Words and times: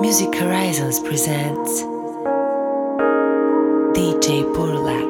Music 0.00 0.34
Horizons 0.34 0.98
presents 1.00 1.82
DJ 3.94 4.42
Purlak. 4.54 5.03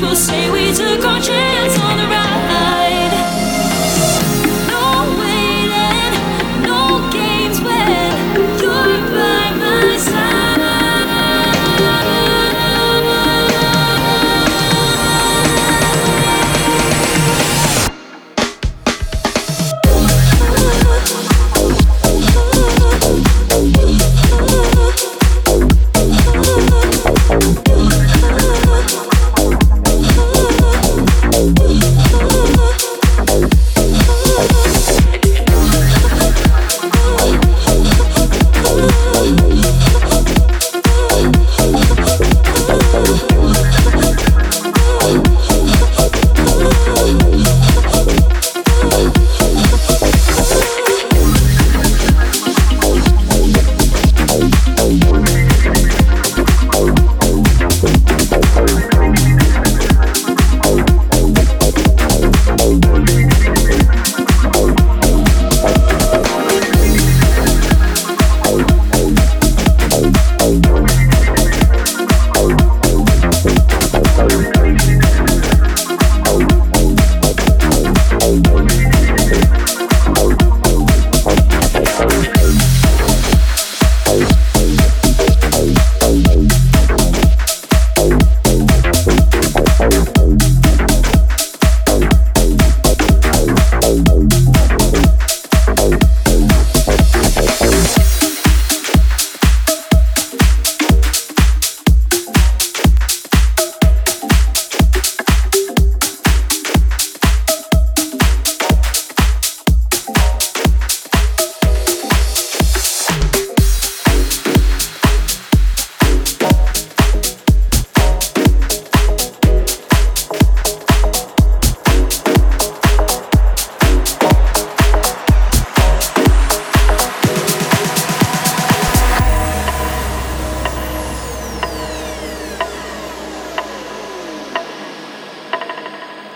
will 0.00 0.14
stay 0.14 0.55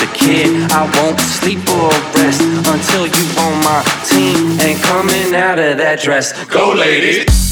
the 0.00 0.08
kid. 0.14 0.70
I 0.72 0.84
won't 0.98 1.20
sleep 1.20 1.60
or 1.68 1.90
rest 2.16 2.42
until 2.42 3.06
you 3.06 3.24
on 3.44 3.54
my 3.64 3.82
team 4.08 4.58
and 4.60 4.80
coming 4.82 5.34
out 5.34 5.58
of 5.58 5.78
that 5.78 6.00
dress. 6.00 6.32
Go, 6.46 6.72
ladies. 6.72 7.51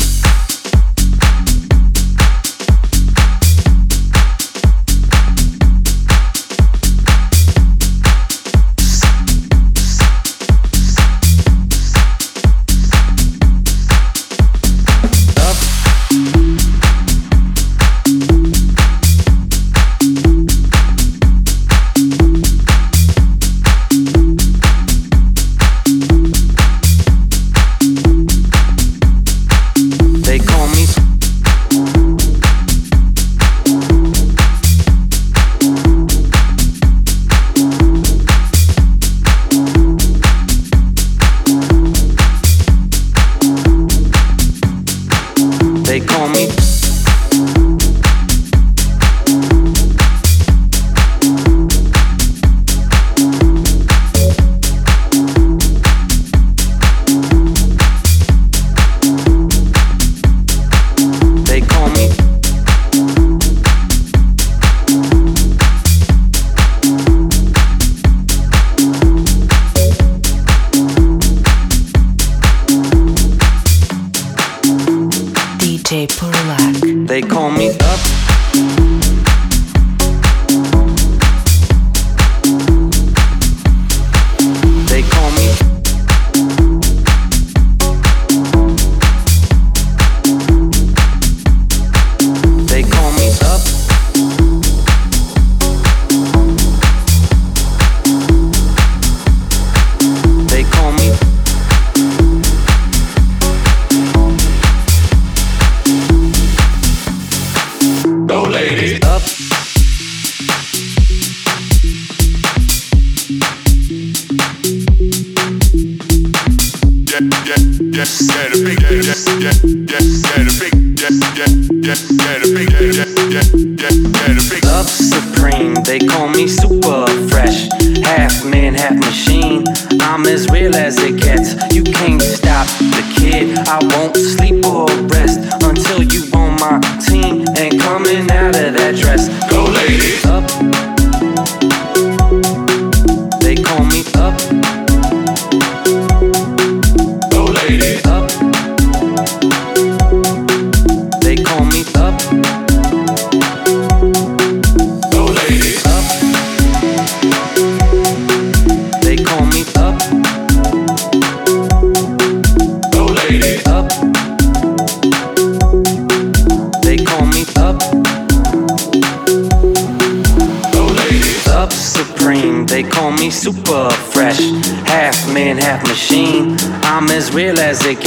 Stop 132.65 132.79
the 132.79 133.21
kid. 133.21 133.59
I 133.69 133.79
won't 133.97 134.17
sleep 134.17 134.65
or 134.67 134.87
rest 135.09 135.60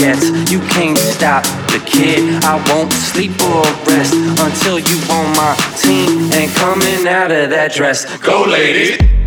gets. 0.03 0.51
You 0.51 0.59
can't 0.75 0.97
stop 0.97 1.43
the 1.71 1.81
kid. 1.85 2.43
I 2.43 2.55
won't 2.69 2.91
sleep 2.91 3.31
or 3.41 3.63
rest 3.87 4.13
until 4.13 4.77
you 4.79 4.97
on 5.09 5.27
my 5.35 5.55
team 5.81 6.31
and 6.33 6.51
coming 6.55 7.07
out 7.07 7.31
of 7.31 7.49
that 7.51 7.73
dress. 7.73 8.05
Go, 8.17 8.43
ladies. 8.43 9.22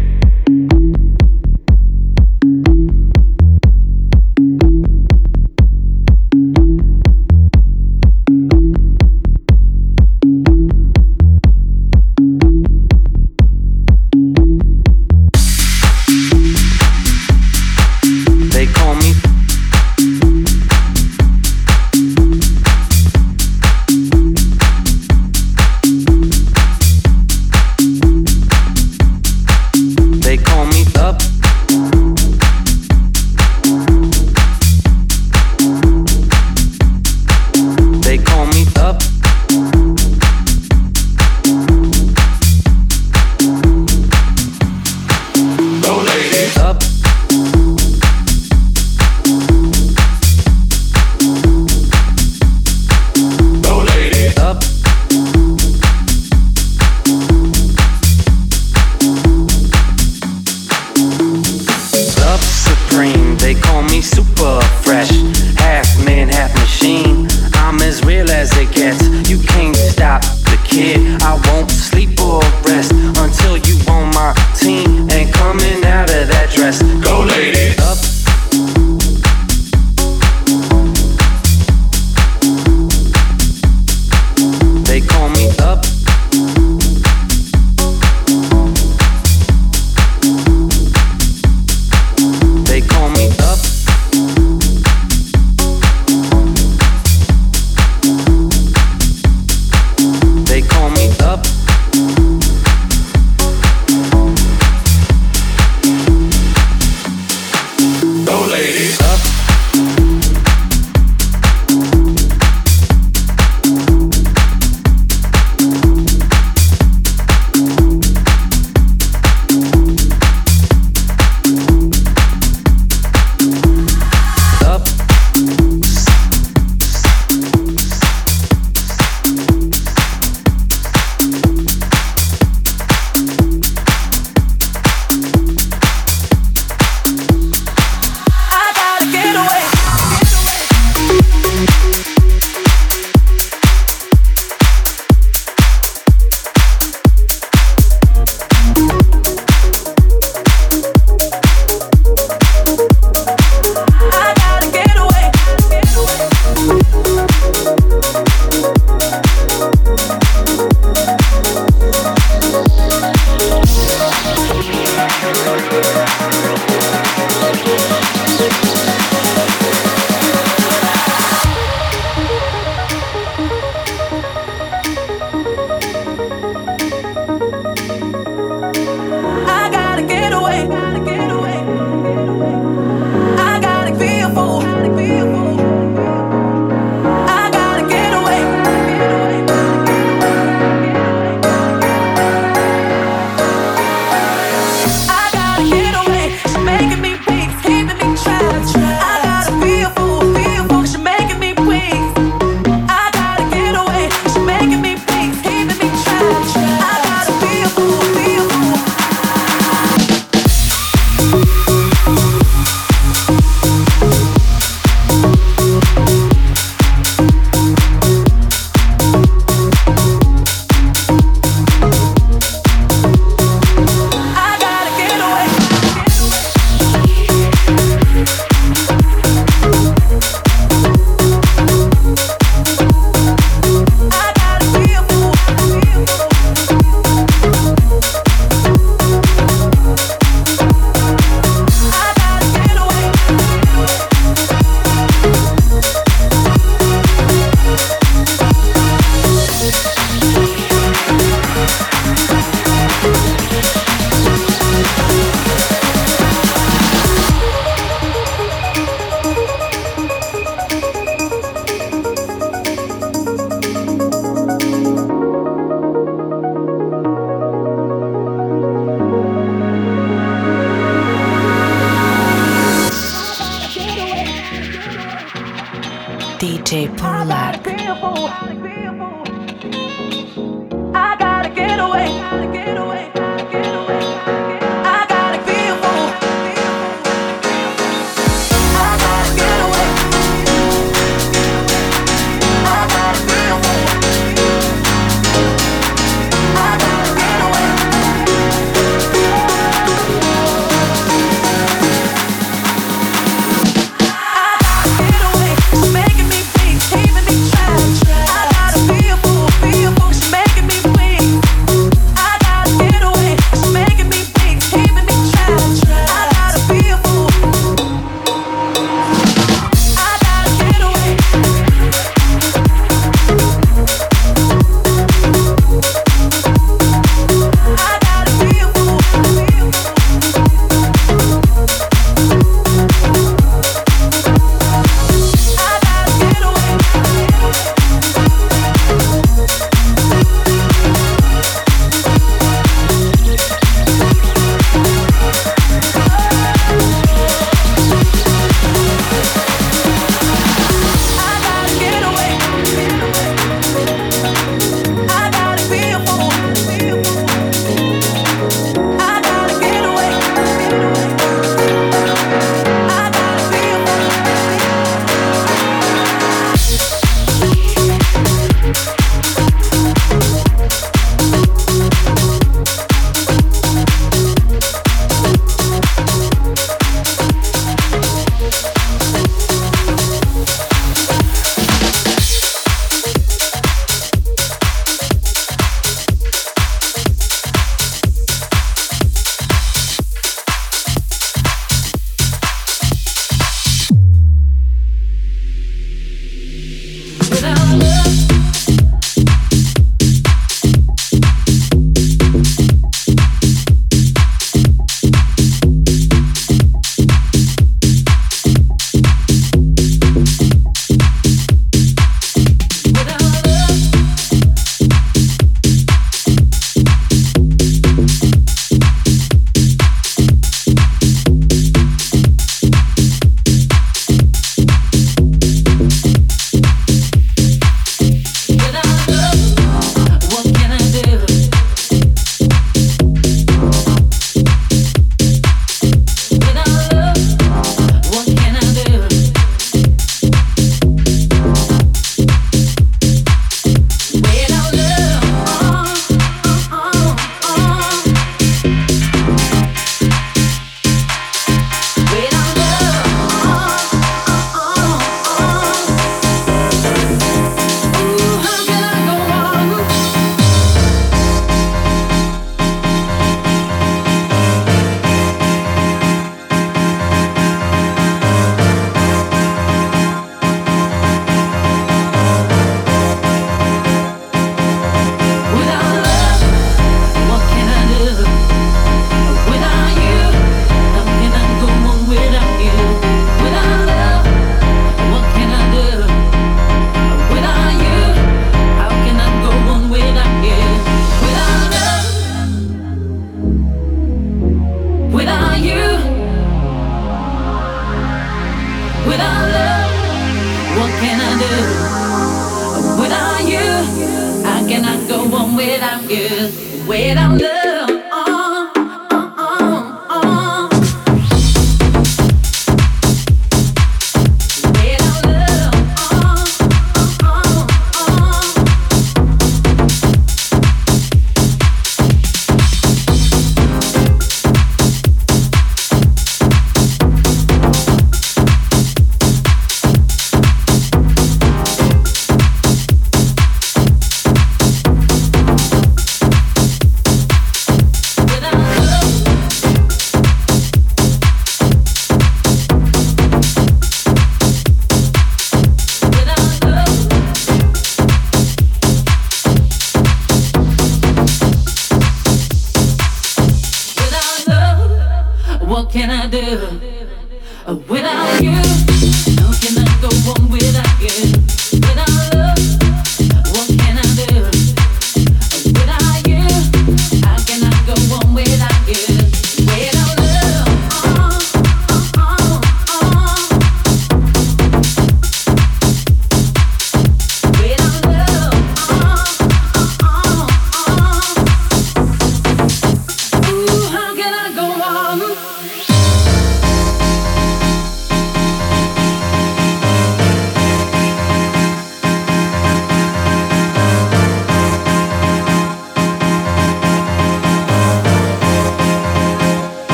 without 506.87 507.41
love. 507.41 507.56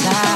Time. 0.00 0.33